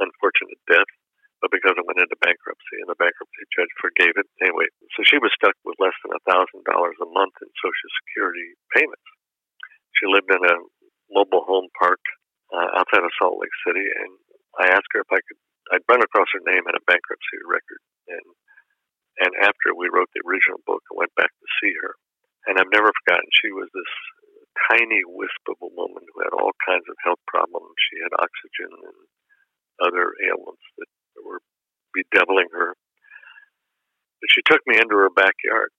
unfortunate 0.00 0.60
death. 0.68 0.88
But 1.42 1.50
because 1.50 1.74
it 1.74 1.84
went 1.84 1.98
into 1.98 2.14
bankruptcy, 2.22 2.78
and 2.78 2.86
the 2.86 3.02
bankruptcy 3.02 3.44
judge 3.50 3.72
forgave 3.82 4.14
it 4.14 4.30
anyway, 4.38 4.70
so 4.94 5.02
she 5.02 5.18
was 5.18 5.34
stuck 5.34 5.58
with 5.66 5.74
less 5.82 5.96
than 6.06 6.14
a 6.14 6.22
thousand 6.22 6.62
dollars 6.70 6.94
a 7.02 7.08
month 7.10 7.34
in 7.42 7.50
Social 7.58 7.90
Security 7.98 8.54
payments. 8.70 9.08
She 9.98 10.06
lived 10.06 10.30
in 10.30 10.38
a 10.38 10.56
mobile 11.10 11.42
home 11.42 11.66
park 11.74 11.98
uh, 12.54 12.78
outside 12.78 13.02
of 13.02 13.10
Salt 13.18 13.42
Lake 13.42 13.54
City, 13.66 13.82
and 13.82 14.12
I 14.62 14.70
asked 14.70 14.90
her 14.94 15.02
if 15.02 15.10
I 15.10 15.18
could. 15.26 15.40
I'd 15.74 15.88
run 15.90 16.02
across 16.04 16.30
her 16.36 16.42
name 16.46 16.62
in 16.68 16.74
a 16.78 16.84
bankruptcy 16.86 17.38
record, 17.42 17.82
and 19.22 19.32
after 19.38 19.70
we 19.78 19.86
wrote 19.86 20.10
the 20.10 20.26
original 20.26 20.58
book, 20.66 20.82
I 20.90 20.98
went 20.98 21.14
back 21.14 21.30
to 21.30 21.48
see 21.62 21.72
her, 21.78 21.94
and 22.50 22.58
I've 22.58 22.74
never 22.74 22.90
forgotten. 22.90 23.30
She 23.38 23.54
was 23.54 23.70
this 23.70 23.92
tiny 24.68 25.06
wisp 25.06 25.42
of 25.46 25.62
a 25.62 25.70
woman 25.78 26.02
who 26.02 26.18
had 26.26 26.34
all 26.34 26.50
kinds 26.66 26.84
of 26.90 26.98
health 27.06 27.22
problems. 27.30 27.72
She 27.86 28.02
had 28.02 28.18
oxygen 28.18 28.72
and 28.74 28.98
other 29.86 30.10
ailments 30.26 30.66
that 30.78 30.90
were 31.22 31.40
bedeviling 31.94 32.50
her. 32.52 32.74
But 34.20 34.30
she 34.34 34.42
took 34.46 34.62
me 34.66 34.78
into 34.78 34.98
her 34.98 35.10
backyard, 35.14 35.70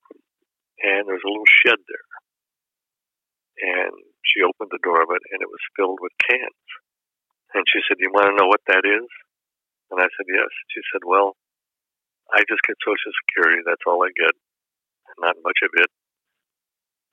and 0.83 1.07
there 1.07 1.15
was 1.15 1.27
a 1.27 1.31
little 1.31 1.47
shed 1.63 1.79
there. 1.83 2.09
And 3.59 3.93
she 4.25 4.43
opened 4.43 4.71
the 4.71 4.83
door 4.83 5.03
of 5.03 5.11
it, 5.11 5.23
and 5.31 5.43
it 5.43 5.51
was 5.51 5.73
filled 5.75 5.99
with 6.01 6.11
cans. 6.27 6.67
And 7.53 7.63
she 7.69 7.79
said, 7.87 7.99
"You 7.99 8.09
want 8.11 8.31
to 8.31 8.39
know 8.39 8.49
what 8.49 8.65
that 8.67 8.83
is?" 8.83 9.07
And 9.91 10.01
I 10.01 10.09
said, 10.17 10.27
"Yes." 10.27 10.49
She 10.71 10.81
said, 10.91 11.03
"Well, 11.05 11.37
I 12.33 12.41
just 12.49 12.65
get 12.65 12.81
Social 12.81 13.13
Security. 13.23 13.61
That's 13.61 13.85
all 13.85 14.01
I 14.01 14.09
get, 14.17 14.33
not 15.21 15.37
much 15.45 15.61
of 15.61 15.69
it. 15.77 15.89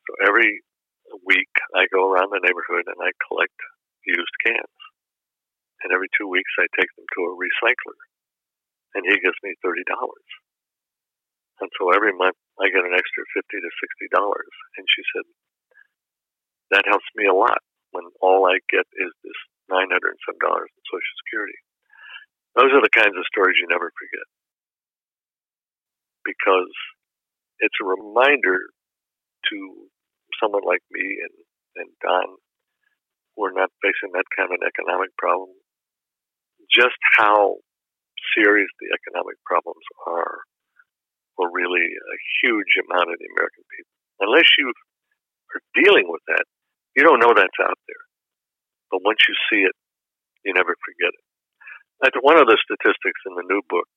So 0.09 0.11
every 0.25 0.65
week, 1.29 1.53
I 1.77 1.85
go 1.93 2.09
around 2.09 2.33
the 2.33 2.41
neighborhood 2.41 2.89
and 2.89 2.97
I 2.99 3.13
collect 3.29 3.55
used 4.09 4.37
cans. 4.49 4.81
And 5.85 5.93
every 5.93 6.09
two 6.17 6.29
weeks, 6.29 6.51
I 6.57 6.69
take 6.77 6.89
them 6.97 7.05
to 7.05 7.21
a 7.29 7.37
recycler, 7.37 8.01
and 8.97 9.05
he 9.09 9.17
gives 9.21 9.37
me 9.45 9.57
thirty 9.61 9.85
dollars. 9.89 10.29
And 11.61 11.69
so 11.77 11.93
every 11.93 12.13
month, 12.17 12.37
I 12.61 12.73
get 12.73 12.85
an 12.85 12.97
extra 12.97 13.25
fifty 13.37 13.61
to 13.61 13.71
sixty 13.81 14.09
dollars. 14.13 14.55
And 14.77 14.85
she 14.89 15.03
said, 15.13 15.27
that 16.73 16.89
helps 16.89 17.09
me 17.17 17.29
a 17.29 17.37
lot 17.37 17.61
when 17.93 18.09
all 18.21 18.49
I 18.49 18.61
get 18.73 18.89
is 18.97 19.13
this 19.25 19.41
nine 19.69 19.89
hundred 19.93 20.17
and 20.17 20.25
some 20.25 20.41
dollars 20.41 20.69
in 20.69 20.83
Social 20.89 21.17
Security. 21.25 21.61
Those 22.57 22.73
are 22.77 22.85
the 22.85 22.97
kinds 22.97 23.17
of 23.17 23.29
stories 23.29 23.57
you 23.61 23.69
never 23.69 23.93
forget 23.93 24.27
because 26.25 26.73
it's 27.61 27.77
a 27.81 27.87
reminder 27.87 28.59
to 29.51 29.59
someone 30.41 30.65
like 30.65 30.85
me 30.91 31.05
and, 31.05 31.37
and 31.77 31.91
Don 32.01 32.29
who 33.37 33.45
are 33.47 33.57
not 33.57 33.71
facing 33.81 34.13
that 34.13 34.29
kind 34.37 34.51
of 34.51 34.59
an 34.61 34.67
economic 34.67 35.13
problem 35.17 35.53
just 36.71 36.99
how 37.19 37.59
serious 38.37 38.71
the 38.79 38.93
economic 38.95 39.37
problems 39.43 39.83
are 40.07 40.47
for 41.35 41.51
really 41.51 41.83
a 41.83 42.17
huge 42.43 42.73
amount 42.87 43.11
of 43.11 43.17
the 43.19 43.29
American 43.35 43.65
people. 43.73 43.95
Unless 44.23 44.49
you 44.61 44.71
are 45.57 45.63
dealing 45.75 46.07
with 46.07 46.23
that, 46.29 46.45
you 46.95 47.03
don't 47.03 47.19
know 47.19 47.33
that's 47.35 47.61
out 47.65 47.81
there. 47.89 48.05
But 48.93 49.03
once 49.03 49.19
you 49.27 49.35
see 49.51 49.63
it, 49.65 49.75
you 50.45 50.53
never 50.55 50.75
forget 50.77 51.11
it. 51.15 51.25
That's 52.03 52.19
one 52.23 52.39
of 52.39 52.47
the 52.49 52.59
statistics 52.61 53.21
in 53.27 53.35
the 53.37 53.47
new 53.49 53.63
book 53.69 53.89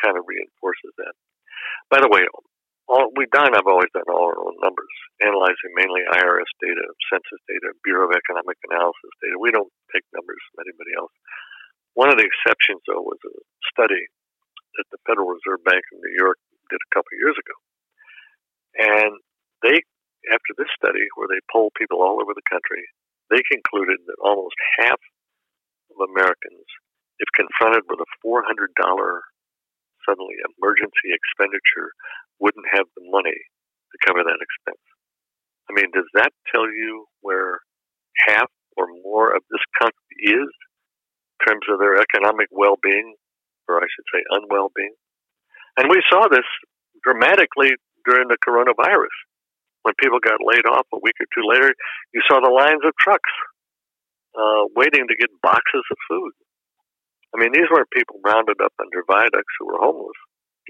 kind 0.00 0.16
of 0.16 0.24
reinforces 0.26 0.92
that. 0.98 1.14
By 1.90 2.00
the 2.00 2.10
way, 2.10 2.26
all 2.88 3.08
we've 3.16 3.32
done, 3.32 3.56
I've 3.56 3.68
always 3.68 3.92
done 3.96 4.08
all 4.12 4.28
our 4.28 4.40
own 4.40 4.56
numbers, 4.60 4.92
analyzing 5.24 5.72
mainly 5.72 6.04
IRS 6.04 6.50
data, 6.60 6.84
census 7.08 7.40
data, 7.48 7.72
Bureau 7.80 8.08
of 8.08 8.16
Economic 8.16 8.60
Analysis 8.68 9.14
data. 9.24 9.40
We 9.40 9.52
don't 9.54 9.72
take 9.92 10.04
numbers 10.12 10.40
from 10.52 10.68
anybody 10.68 10.92
else. 10.96 11.12
One 11.96 12.10
of 12.12 12.18
the 12.20 12.28
exceptions, 12.28 12.82
though, 12.84 13.00
was 13.00 13.20
a 13.24 13.34
study 13.72 14.04
that 14.76 14.88
the 14.90 15.00
Federal 15.06 15.32
Reserve 15.32 15.62
Bank 15.64 15.80
of 15.94 16.02
New 16.02 16.14
York 16.18 16.36
did 16.68 16.82
a 16.82 16.92
couple 16.92 17.14
of 17.14 17.22
years 17.22 17.38
ago. 17.38 17.56
And 18.74 19.12
they, 19.62 19.80
after 20.34 20.52
this 20.58 20.68
study, 20.74 21.06
where 21.14 21.30
they 21.30 21.40
polled 21.48 21.78
people 21.78 22.02
all 22.02 22.18
over 22.20 22.34
the 22.34 22.50
country, 22.50 22.82
they 23.30 23.40
concluded 23.48 24.02
that 24.04 24.20
almost 24.20 24.58
half 24.82 25.00
of 25.94 26.10
Americans, 26.10 26.66
if 27.22 27.30
confronted 27.32 27.86
with 27.86 28.02
a 28.02 28.10
$400 28.20 28.44
suddenly 30.06 30.36
emergency 30.56 31.10
expenditure, 31.10 31.92
wouldn't 32.40 32.66
have 32.72 32.86
the 32.96 33.04
money 33.10 33.36
to 33.92 33.96
cover 34.06 34.22
that 34.22 34.40
expense. 34.40 34.84
I 35.68 35.72
mean, 35.72 35.88
does 35.92 36.08
that 36.14 36.32
tell 36.52 36.68
you 36.68 37.06
where 37.20 37.60
half 38.28 38.50
or 38.76 38.86
more 39.02 39.34
of 39.34 39.42
this 39.50 39.64
country 39.80 40.16
is 40.22 40.50
in 40.50 41.38
terms 41.46 41.66
of 41.70 41.78
their 41.78 41.96
economic 42.00 42.48
well 42.50 42.76
being, 42.82 43.14
or 43.68 43.78
I 43.78 43.86
should 43.88 44.08
say 44.12 44.22
unwell 44.30 44.70
being. 44.74 44.94
And 45.76 45.90
we 45.90 46.02
saw 46.10 46.28
this 46.28 46.46
dramatically 47.02 47.74
during 48.04 48.28
the 48.28 48.38
coronavirus. 48.38 49.14
When 49.82 49.94
people 50.00 50.18
got 50.18 50.40
laid 50.40 50.64
off 50.64 50.86
a 50.94 50.98
week 51.02 51.16
or 51.20 51.28
two 51.34 51.44
later, 51.46 51.74
you 52.12 52.22
saw 52.28 52.40
the 52.40 52.50
lines 52.50 52.80
of 52.84 52.92
trucks 52.98 53.30
uh, 54.34 54.64
waiting 54.74 55.06
to 55.08 55.16
get 55.16 55.28
boxes 55.42 55.84
of 55.90 55.98
food. 56.08 56.32
I 57.34 57.42
mean, 57.42 57.50
these 57.50 57.66
weren't 57.66 57.90
people 57.90 58.22
rounded 58.22 58.62
up 58.62 58.72
under 58.78 59.02
viaducts 59.10 59.54
who 59.58 59.66
were 59.66 59.82
homeless. 59.82 60.14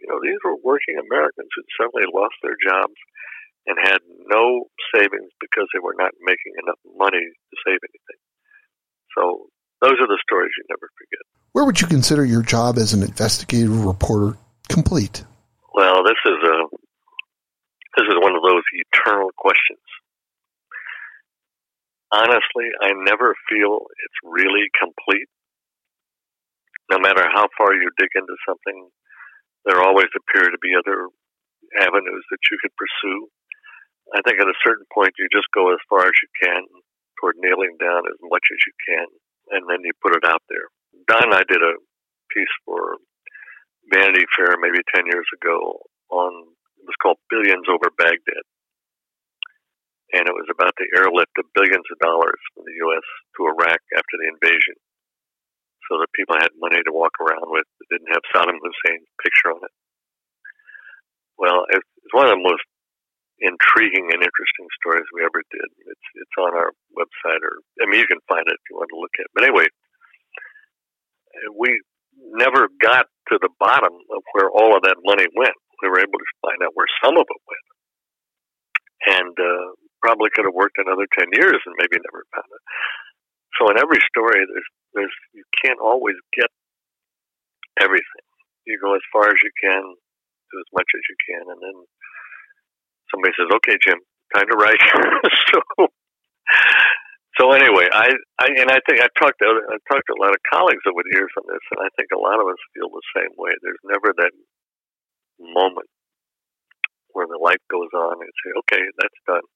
You 0.00 0.08
know, 0.08 0.18
these 0.24 0.40
were 0.40 0.56
working 0.64 0.96
Americans 0.96 1.52
who 1.52 1.62
suddenly 1.76 2.08
lost 2.08 2.34
their 2.40 2.56
jobs 2.56 2.96
and 3.68 3.76
had 3.76 4.00
no 4.26 4.72
savings 4.96 5.30
because 5.40 5.68
they 5.72 5.80
were 5.80 5.96
not 5.96 6.12
making 6.24 6.56
enough 6.64 6.80
money 6.96 7.20
to 7.20 7.54
save 7.68 7.80
anything. 7.84 8.20
So 9.16 9.52
those 9.80 10.00
are 10.00 10.08
the 10.08 10.20
stories 10.24 10.52
you 10.56 10.64
never 10.68 10.88
forget. 10.96 11.24
Where 11.52 11.64
would 11.64 11.80
you 11.80 11.86
consider 11.86 12.24
your 12.24 12.42
job 12.42 12.78
as 12.78 12.92
an 12.92 13.02
investigative 13.02 13.84
reporter 13.84 14.36
complete? 14.68 15.22
Well, 15.72 16.02
this 16.02 16.18
is 16.24 16.40
a 16.40 16.56
this 17.96 18.06
is 18.10 18.16
one 18.18 18.34
of 18.34 18.42
those 18.42 18.64
eternal 18.72 19.30
questions. 19.36 19.84
Honestly, 22.10 22.66
I 22.82 22.90
never 23.06 23.34
feel 23.48 23.86
it's 23.86 24.20
really 24.24 24.66
complete. 24.78 25.28
No 26.94 27.02
matter 27.02 27.26
how 27.26 27.50
far 27.58 27.74
you 27.74 27.90
dig 27.98 28.14
into 28.14 28.38
something, 28.46 28.86
there 29.66 29.82
always 29.82 30.06
appear 30.14 30.46
to 30.46 30.62
be 30.62 30.78
other 30.78 31.10
avenues 31.82 32.24
that 32.30 32.42
you 32.46 32.56
could 32.62 32.70
pursue. 32.78 33.26
I 34.14 34.22
think 34.22 34.38
at 34.38 34.46
a 34.46 34.62
certain 34.62 34.86
point, 34.94 35.18
you 35.18 35.26
just 35.34 35.50
go 35.50 35.74
as 35.74 35.82
far 35.90 36.06
as 36.06 36.14
you 36.14 36.30
can 36.38 36.62
toward 37.18 37.34
nailing 37.42 37.74
down 37.82 38.06
as 38.06 38.20
much 38.30 38.46
as 38.46 38.60
you 38.62 38.74
can 38.86 39.10
and 39.58 39.66
then 39.66 39.82
you 39.82 39.90
put 39.98 40.14
it 40.14 40.22
out 40.22 40.46
there. 40.46 40.70
Don 41.10 41.34
and 41.34 41.34
I 41.34 41.42
did 41.50 41.58
a 41.66 41.74
piece 42.30 42.54
for 42.62 43.02
Vanity 43.90 44.22
Fair 44.38 44.54
maybe 44.62 44.78
10 44.94 45.10
years 45.10 45.26
ago 45.34 45.82
on, 46.14 46.30
it 46.78 46.86
was 46.86 47.00
called 47.02 47.18
Billions 47.26 47.66
Over 47.66 47.90
Baghdad. 47.98 48.46
And 50.14 50.30
it 50.30 50.36
was 50.36 50.46
about 50.46 50.78
the 50.78 50.86
airlift 50.94 51.34
of 51.42 51.50
billions 51.58 51.90
of 51.90 51.98
dollars 51.98 52.38
from 52.54 52.70
the 52.70 52.78
U.S. 52.86 53.06
to 53.34 53.50
Iraq 53.50 53.82
after 53.98 54.14
the 54.14 54.30
invasion. 54.30 54.78
So 55.90 56.00
that 56.00 56.12
people 56.16 56.36
had 56.40 56.54
money 56.56 56.80
to 56.80 56.92
walk 56.92 57.20
around 57.20 57.44
with 57.52 57.68
that 57.68 57.88
didn't 57.92 58.12
have 58.14 58.24
Saddam 58.32 58.56
Hussein's 58.56 59.08
picture 59.20 59.52
on 59.52 59.60
it. 59.60 59.74
Well, 61.36 61.66
it's 61.70 62.14
one 62.14 62.26
of 62.30 62.34
the 62.38 62.44
most 62.44 62.64
intriguing 63.42 64.08
and 64.14 64.22
interesting 64.22 64.68
stories 64.78 65.04
we 65.12 65.26
ever 65.26 65.42
did. 65.50 65.68
It's 65.90 66.08
it's 66.24 66.36
on 66.38 66.54
our 66.54 66.70
website, 66.94 67.42
or 67.42 67.60
I 67.82 67.90
mean, 67.90 68.00
you 68.00 68.08
can 68.08 68.22
find 68.30 68.46
it 68.46 68.56
if 68.56 68.64
you 68.70 68.76
want 68.78 68.90
to 68.94 69.00
look 69.00 69.14
at. 69.18 69.26
it. 69.28 69.34
But 69.34 69.44
anyway, 69.44 69.68
we 71.58 71.82
never 72.32 72.68
got 72.80 73.06
to 73.32 73.38
the 73.42 73.50
bottom 73.58 73.92
of 73.92 74.22
where 74.32 74.48
all 74.50 74.76
of 74.76 74.82
that 74.86 75.02
money 75.04 75.26
went. 75.34 75.56
We 75.82 75.90
were 75.90 76.00
able 76.00 76.16
to 76.16 76.30
find 76.40 76.62
out 76.64 76.72
where 76.78 76.88
some 77.02 77.18
of 77.18 77.26
it 77.26 77.42
went, 77.44 77.68
and 79.20 79.34
uh, 79.36 79.68
probably 80.00 80.30
could 80.32 80.46
have 80.46 80.54
worked 80.56 80.78
another 80.78 81.04
ten 81.18 81.28
years 81.34 81.60
and 81.66 81.74
maybe 81.76 82.00
never 82.00 82.24
found 82.32 82.48
it. 82.48 82.62
So 83.58 83.70
in 83.70 83.76
every 83.78 84.00
story, 84.08 84.46
there's 84.46 84.70
there's 84.94 85.16
can't 85.64 85.80
always 85.80 86.16
get 86.36 86.50
everything. 87.80 88.26
You 88.66 88.78
go 88.80 88.94
as 88.94 89.04
far 89.12 89.28
as 89.28 89.38
you 89.42 89.50
can, 89.60 89.82
do 89.82 90.56
as 90.60 90.70
much 90.72 90.88
as 90.94 91.02
you 91.08 91.16
can, 91.24 91.44
and 91.48 91.60
then 91.60 91.76
somebody 93.10 93.32
says, 93.36 93.48
"Okay, 93.60 93.76
Jim, 93.80 94.00
time 94.34 94.48
to 94.48 94.56
write. 94.56 94.80
so, 95.52 95.58
so 97.40 97.52
anyway, 97.52 97.88
I, 97.92 98.12
I 98.40 98.46
and 98.56 98.70
I 98.70 98.80
think 98.88 99.00
I've 99.00 99.16
talked 99.20 99.40
to 99.40 99.48
I've 99.48 99.86
talked 99.90 100.08
to 100.08 100.16
a 100.16 100.22
lot 100.22 100.36
of 100.36 100.40
colleagues 100.52 100.84
over 100.88 101.02
the 101.04 101.14
years 101.16 101.32
on 101.40 101.44
this, 101.48 101.64
and 101.72 101.80
I 101.84 101.90
think 101.96 102.12
a 102.12 102.20
lot 102.20 102.40
of 102.40 102.48
us 102.48 102.60
feel 102.76 102.88
the 102.92 103.08
same 103.16 103.32
way. 103.36 103.52
There's 103.60 103.84
never 103.84 104.12
that 104.16 104.34
moment 105.40 105.88
where 107.12 107.26
the 107.26 107.40
light 107.42 107.62
goes 107.70 107.90
on 107.94 108.20
and 108.20 108.32
say, 108.44 108.50
"Okay, 108.64 108.82
that's 109.00 109.20
done." 109.26 109.46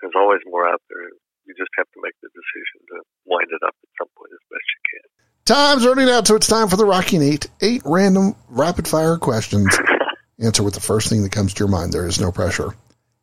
There's 0.00 0.16
always 0.16 0.40
more 0.46 0.68
out 0.68 0.82
there. 0.88 1.08
You 1.46 1.54
just 1.56 1.70
have 1.76 1.86
to 1.92 2.00
make 2.02 2.14
the 2.22 2.28
decision 2.28 2.86
to 2.88 3.02
wind 3.26 3.48
it 3.50 3.62
up 3.66 3.74
at 3.82 3.88
some 3.98 4.08
point 4.16 4.30
as 4.32 4.44
best 4.50 4.68
you 4.74 4.80
can. 4.90 5.06
Time's 5.44 5.86
running 5.86 6.08
out, 6.08 6.26
so 6.26 6.36
it's 6.36 6.46
time 6.46 6.68
for 6.68 6.76
the 6.76 6.84
Rocky 6.84 7.18
Eight. 7.18 7.48
Eight 7.60 7.82
random 7.84 8.36
rapid 8.48 8.86
fire 8.86 9.16
questions. 9.16 9.76
Answer 10.38 10.62
with 10.62 10.74
the 10.74 10.80
first 10.80 11.08
thing 11.08 11.22
that 11.22 11.32
comes 11.32 11.54
to 11.54 11.58
your 11.58 11.68
mind. 11.68 11.92
There 11.92 12.06
is 12.06 12.20
no 12.20 12.30
pressure. 12.30 12.74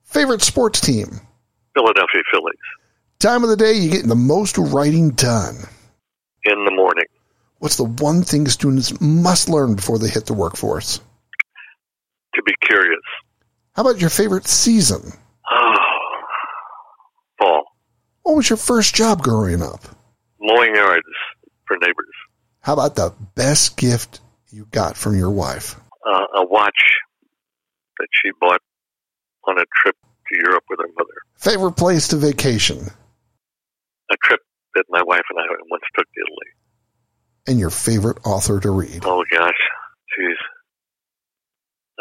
Favorite 0.03 0.41
sports 0.41 0.81
team? 0.81 1.07
Philadelphia 1.74 2.21
Phillies. 2.31 2.57
Time 3.19 3.43
of 3.43 3.50
the 3.50 3.55
day 3.57 3.74
you 3.74 3.89
get 3.89 4.05
the 4.05 4.15
most 4.15 4.57
writing 4.57 5.12
done? 5.12 5.55
In 6.43 6.65
the 6.65 6.71
morning. 6.71 7.05
What's 7.59 7.77
the 7.77 7.86
one 7.86 8.21
thing 8.21 8.47
students 8.47 9.00
must 9.01 9.50
learn 9.50 9.75
before 9.75 9.97
they 9.97 10.07
hit 10.07 10.27
the 10.27 10.33
workforce? 10.33 11.00
To 12.36 12.43
be 12.43 12.53
curious. 12.62 13.01
How 13.75 13.81
about 13.81 14.00
your 14.00 14.12
favorite 14.12 14.47
season? 14.47 15.12
Oh, 15.51 15.75
fall. 17.39 17.63
What 18.27 18.36
was 18.36 18.50
your 18.50 18.57
first 18.57 18.93
job 18.93 19.22
growing 19.24 19.62
up? 19.62 19.79
Mowing 20.41 20.75
yards 20.75 21.07
for 21.65 21.77
neighbors. 21.77 22.13
How 22.60 22.74
about 22.74 22.98
the 22.98 23.13
best 23.36 23.77
gift 23.77 24.19
you 24.50 24.67
got 24.69 24.98
from 24.98 25.17
your 25.17 25.29
wife? 25.29 25.79
Uh, 26.05 26.25
a 26.36 26.46
watch 26.46 26.98
that 27.98 28.07
she 28.12 28.31
bought 28.41 28.60
on 29.48 29.57
a 29.57 29.63
trip 29.81 29.96
to 30.27 30.39
Europe 30.43 30.65
with 30.69 30.79
her 30.79 30.89
mother. 30.98 31.13
Favorite 31.38 31.77
place 31.77 32.10
to 32.10 32.17
vacation? 32.17 32.89
A 34.12 34.15
trip 34.25 34.41
that 34.75 34.84
my 34.89 35.03
wife 35.03 35.24
and 35.29 35.39
I 35.39 35.46
once 35.72 35.84
took 35.96 36.05
to 36.05 36.22
Italy. 36.27 36.51
And 37.48 37.57
your 37.57 37.69
favorite 37.69 38.17
author 38.25 38.60
to 38.60 38.72
read? 38.72 39.05
Oh 39.05 39.24
gosh, 39.31 39.53
jeez. 40.19 40.36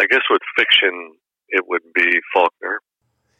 I 0.00 0.06
guess 0.10 0.22
with 0.28 0.42
fiction, 0.58 1.18
it 1.50 1.62
would 1.68 1.82
be 1.94 2.18
Faulkner. 2.34 2.80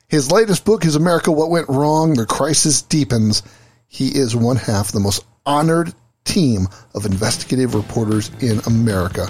His 0.08 0.30
latest 0.30 0.64
book 0.64 0.84
is 0.84 0.94
America 0.94 1.32
What 1.32 1.50
Went 1.50 1.68
Wrong, 1.68 2.14
The 2.14 2.26
Crisis 2.26 2.80
Deepens. 2.80 3.42
He 3.88 4.06
is 4.08 4.36
one 4.36 4.54
half 4.54 4.92
the 4.92 5.00
most 5.00 5.24
honored 5.44 5.92
team 6.24 6.68
of 6.94 7.06
investigative 7.06 7.74
reporters 7.74 8.30
in 8.40 8.60
America. 8.66 9.26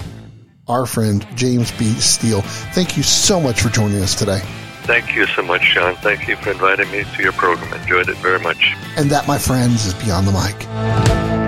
Our 0.68 0.85
friend 0.85 1.26
James 1.35 1.73
B. 1.73 1.85
Steele. 1.95 2.42
Thank 2.42 2.99
you 2.99 3.02
so 3.02 3.40
much 3.40 3.62
for 3.62 3.71
joining 3.71 4.02
us 4.02 4.14
today. 4.14 4.40
Thank 4.83 5.16
you 5.16 5.26
so 5.26 5.42
much, 5.42 5.62
Sean. 5.62 5.95
Thank 5.97 6.28
you 6.28 6.37
for 6.37 6.50
inviting 6.50 6.90
me 6.90 7.04
to 7.04 7.23
your 7.23 7.33
program. 7.33 7.73
Enjoyed 7.73 8.11
it 8.11 8.18
very 8.18 8.38
much. 8.38 8.75
And 8.99 9.11
that, 9.11 9.26
my 9.26 9.38
friends, 9.38 9.87
is 9.87 9.95
Beyond 9.95 10.28
the 10.28 10.33
Mic. 10.33 11.45